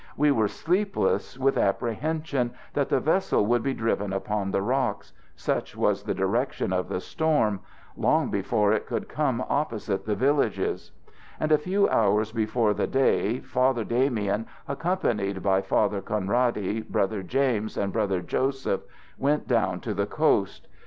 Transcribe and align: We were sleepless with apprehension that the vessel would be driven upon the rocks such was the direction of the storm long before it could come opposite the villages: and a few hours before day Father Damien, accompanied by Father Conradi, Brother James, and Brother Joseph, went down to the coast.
We 0.17 0.31
were 0.31 0.47
sleepless 0.47 1.37
with 1.37 1.59
apprehension 1.59 2.55
that 2.73 2.89
the 2.89 2.99
vessel 2.99 3.45
would 3.45 3.61
be 3.61 3.75
driven 3.75 4.11
upon 4.13 4.49
the 4.49 4.63
rocks 4.63 5.13
such 5.35 5.77
was 5.77 6.01
the 6.01 6.15
direction 6.15 6.73
of 6.73 6.89
the 6.89 6.99
storm 6.99 7.59
long 7.95 8.31
before 8.31 8.73
it 8.73 8.87
could 8.87 9.07
come 9.07 9.45
opposite 9.47 10.03
the 10.07 10.15
villages: 10.15 10.91
and 11.39 11.51
a 11.51 11.57
few 11.59 11.87
hours 11.87 12.31
before 12.31 12.73
day 12.73 13.41
Father 13.41 13.83
Damien, 13.83 14.47
accompanied 14.67 15.43
by 15.43 15.61
Father 15.61 16.01
Conradi, 16.01 16.81
Brother 16.81 17.21
James, 17.21 17.77
and 17.77 17.93
Brother 17.93 18.21
Joseph, 18.23 18.81
went 19.19 19.47
down 19.47 19.81
to 19.81 19.93
the 19.93 20.07
coast. 20.07 20.67